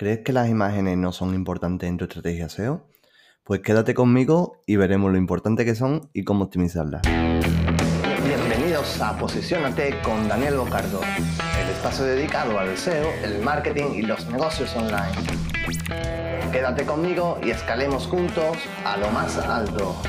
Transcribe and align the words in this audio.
¿Crees 0.00 0.20
que 0.20 0.32
las 0.32 0.48
imágenes 0.48 0.96
no 0.96 1.12
son 1.12 1.34
importantes 1.34 1.86
en 1.86 1.98
tu 1.98 2.04
estrategia 2.04 2.48
SEO? 2.48 2.88
Pues 3.44 3.60
quédate 3.60 3.92
conmigo 3.92 4.62
y 4.64 4.76
veremos 4.76 5.12
lo 5.12 5.18
importante 5.18 5.66
que 5.66 5.74
son 5.74 6.08
y 6.14 6.24
cómo 6.24 6.44
optimizarlas. 6.44 7.02
Bienvenidos 8.24 8.98
a 9.02 9.18
Posicionate 9.18 10.00
con 10.02 10.26
Daniel 10.26 10.56
Bocardo, 10.56 11.02
el 11.62 11.68
espacio 11.68 12.06
dedicado 12.06 12.58
al 12.58 12.78
SEO, 12.78 13.10
el 13.22 13.42
marketing 13.42 13.92
y 13.94 14.00
los 14.00 14.26
negocios 14.30 14.74
online. 14.74 15.12
Quédate 16.50 16.86
conmigo 16.86 17.38
y 17.44 17.50
escalemos 17.50 18.06
juntos 18.06 18.56
a 18.86 18.96
lo 18.96 19.10
más 19.10 19.36
alto. 19.36 20.00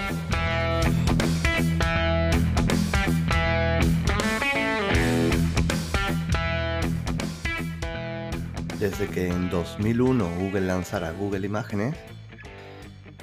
Desde 8.82 9.08
que 9.08 9.28
en 9.28 9.52
2001 9.52 10.28
Google 10.40 10.62
lanzara 10.62 11.12
Google 11.12 11.46
Imágenes, 11.46 11.96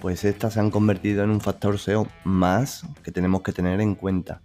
pues 0.01 0.23
estas 0.23 0.55
se 0.55 0.61
han 0.61 0.71
convertido 0.71 1.25
en 1.25 1.31
un 1.31 1.41
factor 1.41 1.81
SEO 1.81 2.07
más 2.23 2.85
que 3.03 3.11
tenemos 3.11 3.43
que 3.43 3.51
tener 3.51 3.81
en 3.81 3.97
cuenta. 3.97 4.41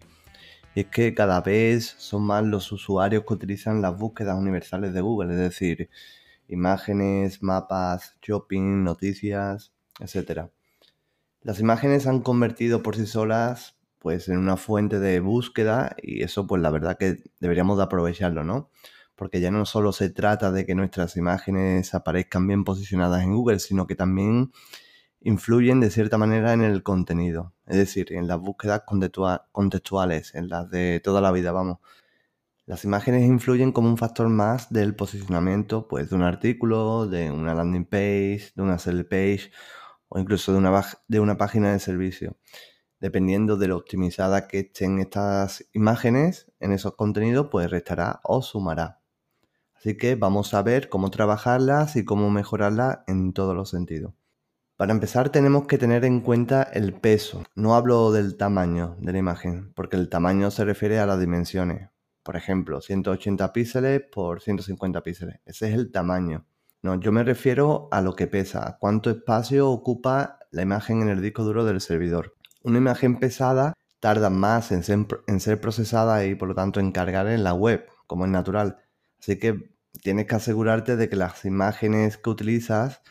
Y 0.74 0.80
es 0.80 0.86
que 0.88 1.14
cada 1.14 1.40
vez 1.42 1.94
son 2.00 2.24
más 2.24 2.44
los 2.44 2.72
usuarios 2.72 3.26
que 3.28 3.34
utilizan 3.36 3.80
las 3.80 3.96
búsquedas 3.96 4.36
universales 4.36 4.92
de 4.92 5.02
Google, 5.02 5.34
es 5.34 5.40
decir, 5.40 5.92
imágenes, 6.48 7.44
mapas, 7.44 8.16
shopping, 8.24 8.84
noticias, 8.84 9.72
etc. 10.00 10.48
Las 11.44 11.60
imágenes 11.60 12.04
se 12.04 12.10
han 12.10 12.22
convertido 12.22 12.82
por 12.82 12.96
sí 12.96 13.06
solas 13.06 13.78
pues 14.00 14.30
en 14.30 14.40
una 14.40 14.58
fuente 14.58 15.00
de 15.00 15.20
búsqueda 15.20 15.96
y 16.02 16.24
eso 16.24 16.48
pues 16.48 16.60
la 16.60 16.72
verdad 16.72 16.98
que 16.98 17.22
deberíamos 17.40 17.78
de 17.78 17.84
aprovecharlo, 17.84 18.44
¿no? 18.44 18.72
Porque 19.16 19.40
ya 19.40 19.52
no 19.52 19.66
solo 19.66 19.92
se 19.92 20.10
trata 20.10 20.52
de 20.52 20.66
que 20.66 20.76
nuestras 20.76 21.18
imágenes 21.18 21.94
aparezcan 21.94 22.48
bien 22.48 22.64
posicionadas 22.64 23.24
en 23.24 23.34
Google, 23.34 23.60
sino 23.60 23.88
que 23.88 23.96
también 23.96 24.52
influyen 25.22 25.80
de 25.80 25.90
cierta 25.90 26.18
manera 26.18 26.54
en 26.54 26.62
el 26.62 26.84
contenido, 26.84 27.54
es 27.66 27.78
decir, 27.78 28.14
en 28.14 28.28
las 28.28 28.40
búsquedas 28.40 28.84
contextuales, 29.52 30.36
en 30.36 30.50
las 30.50 30.70
de 30.70 31.02
toda 31.04 31.22
la 31.22 31.32
vida, 31.32 31.52
vamos. 31.52 31.80
Las 32.66 32.86
imágenes 32.86 33.28
influyen 33.28 33.74
como 33.74 33.90
un 33.90 33.98
factor 33.98 34.30
más 34.30 34.72
del 34.72 34.96
posicionamiento 34.96 35.88
pues, 35.88 36.10
de 36.10 36.16
un 36.16 36.24
artículo, 36.24 37.08
de 37.08 37.30
una 37.30 37.54
landing 37.54 37.86
page, 37.86 38.52
de 38.56 38.62
una 38.62 38.80
sell 38.80 39.06
page 39.06 39.52
o 40.08 40.20
incluso 40.20 40.54
de 40.54 40.60
una, 40.60 40.86
de 41.08 41.20
una 41.20 41.38
página 41.38 41.74
de 41.74 41.80
servicio. 41.80 42.38
Dependiendo 43.02 43.58
de 43.58 43.68
lo 43.68 43.76
optimizada 43.76 44.48
que 44.48 44.60
estén 44.60 45.00
estas 45.00 45.66
imágenes 45.74 46.52
en 46.62 46.72
esos 46.72 46.96
contenidos, 46.96 47.50
pues 47.52 47.70
restará 47.70 48.22
o 48.24 48.42
sumará. 48.42 49.03
Así 49.84 49.98
que 49.98 50.16
vamos 50.16 50.54
a 50.54 50.62
ver 50.62 50.88
cómo 50.88 51.12
trabajarlas 51.12 51.98
y 51.98 52.06
cómo 52.06 52.30
mejorarlas 52.30 53.00
en 53.06 53.34
todos 53.34 53.54
los 53.54 53.70
sentidos. 53.70 54.14
Para 54.78 54.94
empezar 54.94 55.30
tenemos 55.30 55.68
que 55.68 55.78
tener 55.78 56.06
en 56.06 56.22
cuenta 56.22 56.64
el 56.64 56.94
peso. 56.94 57.44
No 57.54 57.76
hablo 57.76 58.14
del 58.14 58.38
tamaño 58.38 58.96
de 59.02 59.12
la 59.12 59.18
imagen, 59.18 59.74
porque 59.74 59.98
el 59.98 60.08
tamaño 60.08 60.52
se 60.52 60.64
refiere 60.64 61.00
a 61.00 61.06
las 61.06 61.20
dimensiones. 61.20 61.90
Por 62.24 62.38
ejemplo, 62.38 62.80
180 62.80 63.52
píxeles 63.52 64.02
por 64.10 64.40
150 64.40 65.04
píxeles. 65.04 65.42
Ese 65.44 65.68
es 65.68 65.76
el 65.76 65.92
tamaño. 65.92 66.46
No, 66.82 66.98
yo 66.98 67.12
me 67.12 67.26
refiero 67.26 67.90
a 67.92 68.00
lo 68.00 68.16
que 68.16 68.28
pesa, 68.28 68.78
cuánto 68.80 69.10
espacio 69.10 69.70
ocupa 69.70 70.40
la 70.52 70.62
imagen 70.62 71.02
en 71.02 71.10
el 71.10 71.22
disco 71.22 71.44
duro 71.44 71.66
del 71.66 71.82
servidor. 71.82 72.36
Una 72.64 72.78
imagen 72.78 73.20
pesada 73.20 73.74
tarda 74.00 74.30
más 74.30 74.72
en 74.72 74.84
ser, 74.84 75.06
en 75.28 75.42
ser 75.42 75.60
procesada 75.60 76.26
y 76.26 76.36
por 76.36 76.48
lo 76.48 76.56
tanto 76.56 76.80
en 76.80 76.94
cargar 76.94 77.28
en 77.28 77.44
la 77.44 77.54
web, 77.54 77.86
como 78.08 78.24
es 78.24 78.32
natural. 78.32 78.78
Así 79.20 79.40
que 79.40 79.73
tienes 80.02 80.26
que 80.28 80.36
asegurarte 80.36 80.96
de 80.96 81.10
que 81.10 81.16
las 81.16 81.46
imágenes 81.46 82.18
que 82.18 82.30
utilizas 82.30 83.02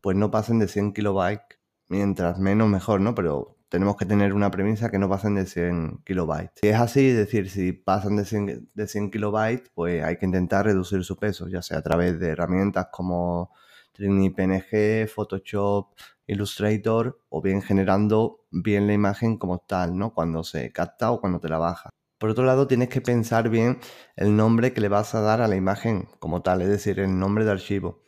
pues 0.00 0.16
no 0.16 0.30
pasen 0.30 0.58
de 0.58 0.68
100 0.68 0.92
kilobytes. 0.92 1.58
Mientras 1.88 2.38
menos 2.38 2.68
mejor, 2.68 3.00
¿no? 3.00 3.14
Pero 3.14 3.56
tenemos 3.68 3.96
que 3.96 4.06
tener 4.06 4.32
una 4.32 4.50
premisa 4.50 4.90
que 4.90 4.98
no 4.98 5.08
pasen 5.08 5.34
de 5.34 5.46
100 5.46 6.02
kilobytes. 6.04 6.52
Si 6.60 6.68
es 6.68 6.76
así, 6.76 7.08
es 7.08 7.16
decir, 7.16 7.50
si 7.50 7.72
pasan 7.72 8.16
de 8.16 8.24
100, 8.24 8.68
de 8.74 8.86
100 8.86 9.10
kilobytes, 9.10 9.70
pues 9.74 10.04
hay 10.04 10.16
que 10.16 10.26
intentar 10.26 10.66
reducir 10.66 11.04
su 11.04 11.16
peso, 11.16 11.48
ya 11.48 11.62
sea 11.62 11.78
a 11.78 11.82
través 11.82 12.18
de 12.20 12.28
herramientas 12.28 12.88
como 12.92 13.52
Trini 13.92 14.30
PNG, 14.30 15.08
Photoshop, 15.08 15.94
Illustrator 16.26 17.20
o 17.28 17.42
bien 17.42 17.62
generando 17.62 18.44
bien 18.50 18.86
la 18.86 18.92
imagen 18.92 19.38
como 19.38 19.58
tal, 19.58 19.96
¿no? 19.96 20.12
Cuando 20.12 20.44
se 20.44 20.72
capta 20.72 21.10
o 21.12 21.20
cuando 21.20 21.40
te 21.40 21.48
la 21.48 21.58
baja. 21.58 21.90
Por 22.18 22.30
otro 22.30 22.44
lado, 22.44 22.66
tienes 22.66 22.88
que 22.88 23.00
pensar 23.00 23.50
bien 23.50 23.78
el 24.16 24.36
nombre 24.36 24.72
que 24.72 24.80
le 24.80 24.88
vas 24.88 25.14
a 25.14 25.20
dar 25.20 25.42
a 25.42 25.48
la 25.48 25.56
imagen 25.56 26.08
como 26.18 26.42
tal, 26.42 26.62
es 26.62 26.68
decir, 26.68 26.98
el 27.00 27.18
nombre 27.18 27.44
de 27.44 27.52
archivo. 27.52 28.02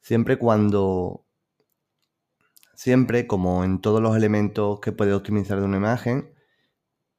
Siempre 0.00 0.38
cuando... 0.38 1.26
Siempre, 2.74 3.26
como 3.26 3.64
en 3.64 3.80
todos 3.80 4.02
los 4.02 4.16
elementos 4.16 4.80
que 4.80 4.92
puedes 4.92 5.14
optimizar 5.14 5.58
de 5.58 5.64
una 5.64 5.78
imagen, 5.78 6.34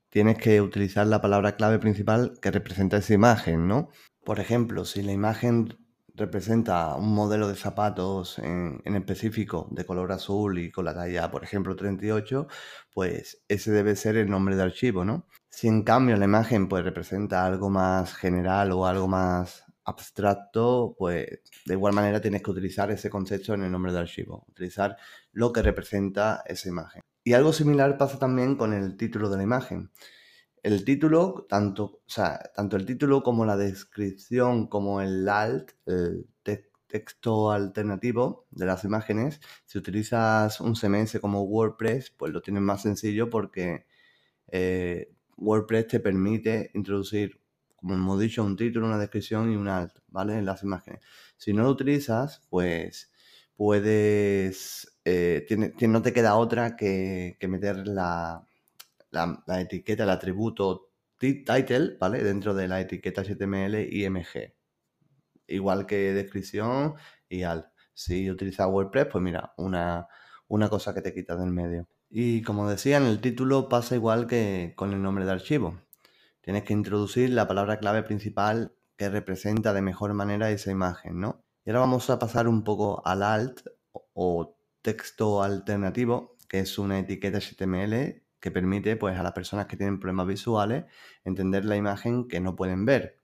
tienes 0.09 0.37
que 0.37 0.61
utilizar 0.61 1.07
la 1.07 1.21
palabra 1.21 1.55
clave 1.55 1.79
principal 1.79 2.39
que 2.41 2.51
representa 2.51 2.97
esa 2.97 3.13
imagen, 3.13 3.67
¿no? 3.67 3.89
Por 4.23 4.39
ejemplo, 4.39 4.85
si 4.85 5.01
la 5.01 5.13
imagen 5.13 5.77
representa 6.17 6.95
un 6.95 7.13
modelo 7.13 7.47
de 7.47 7.55
zapatos 7.55 8.39
en, 8.39 8.81
específico 8.83 9.67
de 9.71 9.85
color 9.85 10.11
azul 10.11 10.59
y 10.59 10.71
con 10.71 10.85
la 10.85 10.93
talla, 10.95 11.29
por 11.31 11.43
ejemplo, 11.43 11.75
38, 11.75 12.47
pues 12.91 13.43
ese 13.47 13.71
debe 13.71 13.95
ser 13.95 14.17
el 14.17 14.29
nombre 14.29 14.55
de 14.55 14.63
archivo, 14.63 15.05
¿no? 15.05 15.27
Si 15.49 15.67
en 15.67 15.83
cambio 15.83 16.17
la 16.17 16.25
imagen 16.25 16.67
pues 16.67 16.83
representa 16.83 17.45
algo 17.45 17.69
más 17.69 18.13
general 18.15 18.71
o 18.71 18.87
algo 18.87 19.07
más 19.07 19.63
abstracto, 19.85 20.95
pues 20.97 21.27
de 21.65 21.73
igual 21.73 21.93
manera 21.93 22.19
tienes 22.19 22.43
que 22.43 22.51
utilizar 22.51 22.91
ese 22.91 23.09
concepto 23.09 23.53
en 23.53 23.63
el 23.63 23.71
nombre 23.71 23.93
de 23.93 23.99
archivo, 23.99 24.45
utilizar 24.49 24.97
lo 25.31 25.53
que 25.53 25.61
representa 25.61 26.43
esa 26.45 26.67
imagen. 26.67 27.03
Y 27.23 27.33
algo 27.33 27.53
similar 27.53 27.97
pasa 27.97 28.17
también 28.19 28.55
con 28.55 28.73
el 28.73 28.97
título 28.97 29.29
de 29.29 29.37
la 29.37 29.43
imagen 29.43 29.91
el 30.67 30.83
título, 30.83 31.45
tanto, 31.47 32.01
tanto 32.53 32.75
el 32.75 32.85
título 32.85 33.23
como 33.23 33.45
la 33.45 33.55
descripción, 33.55 34.67
como 34.67 34.99
el 35.01 35.29
alt, 35.29 35.71
el 35.85 36.27
texto 36.87 37.51
alternativo 37.51 38.47
de 38.51 38.65
las 38.65 38.83
imágenes, 38.83 39.39
si 39.63 39.77
utilizas 39.77 40.59
un 40.59 40.75
CMS 40.75 41.21
como 41.21 41.43
WordPress, 41.43 42.11
pues 42.11 42.33
lo 42.33 42.41
tienes 42.41 42.63
más 42.63 42.81
sencillo 42.81 43.29
porque 43.29 43.85
eh, 44.47 45.13
WordPress 45.37 45.87
te 45.87 45.99
permite 46.01 46.69
introducir, 46.73 47.39
como 47.77 47.93
hemos 47.93 48.19
dicho, 48.19 48.43
un 48.43 48.57
título, 48.57 48.87
una 48.87 48.97
descripción 48.97 49.49
y 49.53 49.55
un 49.55 49.69
alt, 49.69 49.93
¿vale? 50.09 50.37
En 50.37 50.45
las 50.45 50.63
imágenes. 50.63 51.01
Si 51.37 51.53
no 51.53 51.63
lo 51.63 51.69
utilizas, 51.69 52.41
pues 52.49 53.09
puedes, 53.55 54.97
eh, 55.05 55.47
no 55.87 56.01
te 56.01 56.11
queda 56.11 56.35
otra 56.35 56.75
que 56.75 57.37
meter 57.47 57.87
la, 57.87 58.46
la, 59.11 59.61
etiqueta, 59.61 60.03
el 60.03 60.09
atributo 60.09 60.91
title, 61.19 61.97
¿vale? 61.99 62.23
Dentro 62.23 62.53
de 62.53 62.67
la 62.67 62.79
etiqueta 62.81 63.23
HTML 63.23 63.75
IMG. 63.91 64.53
Igual 65.47 65.85
que 65.85 66.13
descripción 66.13 66.95
y 67.29 67.43
al. 67.43 67.71
Si 67.93 68.29
utilizas 68.29 68.67
WordPress, 68.67 69.07
pues 69.11 69.23
mira, 69.23 69.53
una, 69.57 70.07
una 70.47 70.69
cosa 70.69 70.93
que 70.93 71.01
te 71.01 71.13
quita 71.13 71.35
del 71.35 71.51
medio. 71.51 71.87
Y 72.09 72.43
como 72.43 72.69
decía, 72.69 72.97
en 72.97 73.05
el 73.05 73.19
título 73.21 73.69
pasa 73.69 73.95
igual 73.95 74.27
que 74.27 74.73
con 74.75 74.93
el 74.93 75.01
nombre 75.01 75.25
de 75.25 75.31
archivo. 75.31 75.81
Tienes 76.41 76.63
que 76.63 76.73
introducir 76.73 77.31
la 77.31 77.47
palabra 77.47 77.79
clave 77.79 78.03
principal 78.03 78.75
que 78.97 79.09
representa 79.09 79.73
de 79.73 79.81
mejor 79.81 80.13
manera 80.13 80.51
esa 80.51 80.71
imagen, 80.71 81.19
¿no? 81.19 81.43
Y 81.65 81.71
ahora 81.71 81.81
vamos 81.81 82.09
a 82.09 82.19
pasar 82.19 82.47
un 82.47 82.63
poco 82.63 83.05
al 83.05 83.23
alt 83.23 83.61
o 84.13 84.57
texto 84.81 85.43
alternativo, 85.43 86.37
que 86.47 86.59
es 86.59 86.77
una 86.77 86.99
etiqueta 86.99 87.39
HTML 87.39 88.23
que 88.39 88.51
permite 88.51 88.95
pues, 88.95 89.17
a 89.17 89.23
las 89.23 89.33
personas 89.33 89.67
que 89.67 89.77
tienen 89.77 89.99
problemas 89.99 90.27
visuales 90.27 90.85
entender 91.23 91.65
la 91.65 91.75
imagen 91.75 92.27
que 92.27 92.39
no 92.39 92.55
pueden 92.55 92.85
ver. 92.85 93.19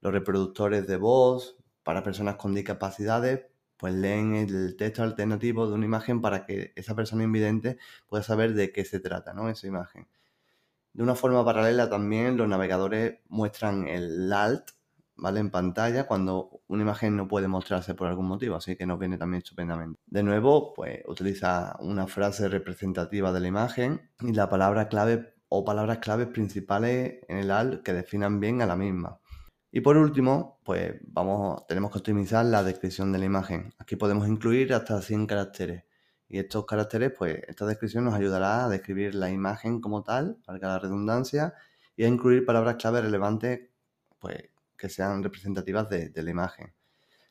Los 0.00 0.12
reproductores 0.12 0.86
de 0.86 0.96
voz 0.96 1.56
para 1.82 2.02
personas 2.02 2.36
con 2.36 2.54
discapacidades 2.54 3.46
pues 3.78 3.94
leen 3.94 4.34
el 4.34 4.76
texto 4.76 5.02
alternativo 5.04 5.68
de 5.68 5.74
una 5.74 5.84
imagen 5.84 6.20
para 6.20 6.44
que 6.44 6.72
esa 6.74 6.94
persona 6.96 7.22
invidente 7.22 7.78
pueda 8.08 8.24
saber 8.24 8.54
de 8.54 8.72
qué 8.72 8.84
se 8.84 8.98
trata, 8.98 9.32
¿no? 9.32 9.48
Esa 9.48 9.68
imagen. 9.68 10.08
De 10.92 11.04
una 11.04 11.14
forma 11.14 11.44
paralela 11.44 11.88
también 11.88 12.36
los 12.36 12.48
navegadores 12.48 13.20
muestran 13.28 13.86
el 13.86 14.32
alt 14.32 14.72
¿vale? 15.18 15.40
En 15.40 15.50
pantalla 15.50 16.06
cuando 16.06 16.62
una 16.68 16.82
imagen 16.82 17.16
no 17.16 17.28
puede 17.28 17.48
mostrarse 17.48 17.94
por 17.94 18.06
algún 18.06 18.26
motivo, 18.26 18.56
así 18.56 18.76
que 18.76 18.86
nos 18.86 18.98
viene 18.98 19.18
también 19.18 19.42
estupendamente. 19.42 20.00
De 20.06 20.22
nuevo, 20.22 20.72
pues 20.74 21.02
utiliza 21.06 21.76
una 21.80 22.06
frase 22.06 22.48
representativa 22.48 23.32
de 23.32 23.40
la 23.40 23.48
imagen 23.48 24.10
y 24.20 24.32
la 24.32 24.48
palabra 24.48 24.88
clave 24.88 25.34
o 25.48 25.64
palabras 25.64 25.98
claves 25.98 26.28
principales 26.28 27.20
en 27.28 27.38
el 27.38 27.50
alt 27.50 27.82
que 27.82 27.92
definan 27.92 28.40
bien 28.40 28.62
a 28.62 28.66
la 28.66 28.76
misma. 28.76 29.20
Y 29.70 29.80
por 29.80 29.96
último, 29.96 30.60
pues 30.64 30.94
vamos, 31.02 31.66
tenemos 31.66 31.90
que 31.90 31.98
optimizar 31.98 32.44
la 32.46 32.62
descripción 32.62 33.12
de 33.12 33.18
la 33.18 33.26
imagen. 33.26 33.74
Aquí 33.78 33.96
podemos 33.96 34.26
incluir 34.28 34.72
hasta 34.72 35.02
100 35.02 35.26
caracteres. 35.26 35.84
Y 36.28 36.38
estos 36.38 36.66
caracteres, 36.66 37.12
pues 37.16 37.42
esta 37.48 37.66
descripción 37.66 38.04
nos 38.04 38.14
ayudará 38.14 38.64
a 38.64 38.68
describir 38.68 39.14
la 39.14 39.30
imagen 39.30 39.80
como 39.80 40.02
tal, 40.02 40.38
para 40.44 40.58
la 40.58 40.78
redundancia, 40.78 41.54
y 41.96 42.04
a 42.04 42.08
incluir 42.08 42.44
palabras 42.44 42.76
clave 42.76 43.00
relevantes, 43.00 43.68
pues 44.18 44.50
que 44.78 44.88
sean 44.88 45.22
representativas 45.22 45.88
de, 45.90 46.12
la 46.14 46.30
imagen. 46.30 46.72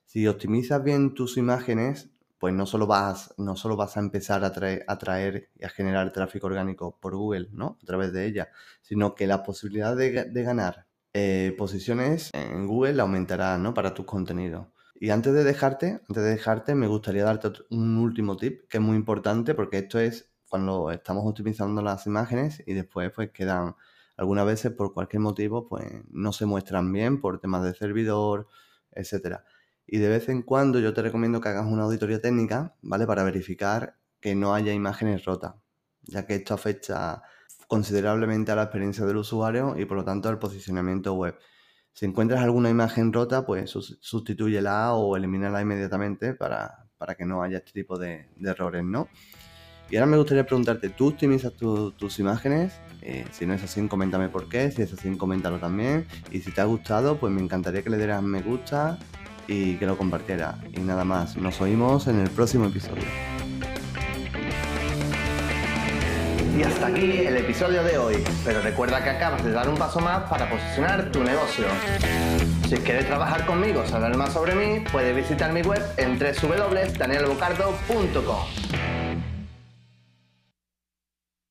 Si 0.06 0.28
optimizas 0.28 0.84
bien 0.84 1.14
tus 1.14 1.38
imágenes, 1.38 2.10
pues 2.38 2.54
no 2.54 2.66
solo 2.66 2.86
vas, 2.86 3.34
no 3.38 3.56
solo 3.56 3.76
vas 3.76 3.98
a 3.98 4.00
empezar 4.00 4.44
a, 4.44 4.52
traer, 4.52 5.50
y 5.56 5.66
a 5.66 5.70
generar 5.70 6.12
tráfico 6.12 6.48
orgánico 6.48 6.98
por 7.00 7.16
Google, 7.16 7.50
¿no? 7.52 7.80
A 7.82 7.86
través 7.86 8.14
de 8.14 8.28
ella, 8.28 8.50
sino 8.82 9.16
que 9.16 9.26
la 9.26 9.44
posibilidad 9.44 9.96
de, 9.96 10.12
ganar 10.44 10.86
eh, 11.14 11.56
posiciones 11.58 12.30
en 12.34 12.68
Google 12.68 13.02
aumentará, 13.02 13.58
¿no? 13.58 13.74
Para 13.74 13.94
tus 13.94 14.06
contenidos. 14.06 14.68
Y 15.00 15.10
antes 15.12 15.34
de 15.34 15.44
dejarte, 15.44 16.02
antes 16.08 16.24
de 16.24 16.30
dejarte, 16.30 16.76
me 16.76 16.88
gustaría 16.88 17.24
darte 17.24 17.52
un 17.70 17.98
último 17.98 18.36
tip 18.38 18.68
que 18.68 18.78
es 18.78 18.84
muy 18.84 18.96
importante 18.96 19.54
porque 19.54 19.80
esto 19.80 20.00
es 20.00 20.32
cuando 20.50 20.92
estamos 20.92 21.24
optimizando 21.26 21.82
las 21.82 22.08
imágenes 22.08 22.64
y 22.66 22.74
después 22.74 23.12
pues 23.14 23.32
quedan 23.32 23.76
algunas 24.18 24.46
veces 24.46 24.72
por 24.72 24.94
cualquier 24.94 25.22
motivo 25.22 25.68
pues 25.68 25.86
no 26.10 26.34
se 26.34 26.46
muestran 26.46 26.92
bien 26.92 27.22
por 27.22 27.40
temas 27.40 27.64
de 27.64 27.74
servidor, 27.74 28.48
etcétera. 28.92 29.46
Y 29.86 30.00
de 30.00 30.10
vez 30.10 30.28
en 30.28 30.42
cuando 30.42 30.80
yo 30.80 30.94
te 30.94 31.02
recomiendo 31.02 31.40
que 31.40 31.50
hagas 31.50 31.66
una 31.66 31.84
auditoría 31.84 32.20
técnica, 32.20 32.76
¿vale? 32.82 33.08
Para 33.08 33.24
verificar 33.24 33.96
que 34.20 34.36
no 34.36 34.54
haya 34.54 34.74
imágenes 34.74 35.24
rotas, 35.24 35.56
ya 36.04 36.26
que 36.26 36.36
esto 36.36 36.54
afecta 36.54 37.24
considerablemente 37.68 38.52
a 38.52 38.56
la 38.56 38.64
experiencia 38.64 39.06
del 39.06 39.18
usuario 39.18 39.76
y 39.78 39.86
por 39.86 39.98
lo 39.98 40.04
tanto 40.04 40.30
al 40.30 40.40
posicionamiento 40.40 41.14
web. 41.14 41.38
Si 41.94 42.06
encuentras 42.06 42.42
alguna 42.42 42.70
imagen 42.70 43.14
rota, 43.14 43.46
pues 43.46 43.72
sustituyela 43.72 44.94
o 44.94 45.18
elimínala 45.18 45.62
inmediatamente 45.62 46.34
para, 46.34 46.88
que 47.18 47.26
no 47.26 47.42
haya 47.42 47.58
este 47.58 47.72
tipo 47.72 47.98
de, 47.98 48.30
errores, 48.40 48.84
¿no? 48.84 49.08
Y 49.90 49.96
ahora 49.96 50.08
me 50.08 50.18
gustaría 50.18 50.46
preguntarte, 50.46 50.90
¿tú 50.90 51.08
optimizas 51.08 51.54
tus 51.54 52.20
imágenes? 52.20 52.74
Eh, 53.02 53.26
si 53.32 53.46
no 53.46 53.54
es 53.54 53.64
así, 53.64 53.86
coméntame 53.88 54.28
por 54.28 54.50
qué. 54.50 54.70
Si 54.72 54.82
es 54.82 54.92
así, 54.92 55.16
coméntalo 55.16 55.60
también. 55.60 56.06
Y 56.32 56.42
si 56.42 56.52
te 56.52 56.62
ha 56.62 56.66
gustado, 56.66 57.18
pues 57.18 57.32
me 57.32 57.42
encantaría 57.42 57.82
que 57.82 57.90
le 57.90 57.98
dieras 57.98 58.22
me 58.22 58.42
gusta 58.42 59.00
y 59.48 59.76
que 59.76 59.86
lo 59.86 59.98
compartiera. 59.98 60.60
Y 60.74 60.82
nada 60.82 61.06
más, 61.06 61.38
nos 61.38 61.62
oímos 61.62 62.08
en 62.08 62.20
el 62.20 62.30
próximo 62.30 62.66
episodio. 62.66 63.06
Y 66.58 66.64
hasta 66.64 66.88
aquí 66.88 67.20
el 67.20 67.38
episodio 67.38 67.84
de 67.84 68.00
hoy, 68.00 68.16
pero 68.44 68.62
recuerda 68.62 69.04
que 69.04 69.12
acabas 69.12 69.44
de 69.44 69.52
dar 69.52 69.70
un 69.70 69.78
paso 69.78 70.00
más 70.00 70.28
para 70.28 70.50
posicionar 70.50 71.12
tu 71.12 71.24
negocio. 71.24 71.68
Si 72.68 72.78
quieres 72.78 73.06
trabajar 73.06 73.46
conmigo 73.46 73.82
o 73.82 73.86
saber 73.86 74.18
más 74.18 74.34
sobre 74.34 74.56
mí, 74.56 74.84
puedes 74.92 75.16
visitar 75.16 75.54
mi 75.54 75.62
web 75.62 75.84
en 75.98 76.18
www.danielbocardo.com. 76.18 78.87